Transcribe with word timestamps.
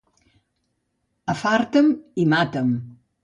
Afarta'm 1.35 1.93
i 2.23 2.27
mata'm. 2.35 2.73